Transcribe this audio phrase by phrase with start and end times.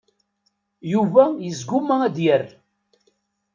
[0.91, 2.47] Yuba yesguma ad d-yerr.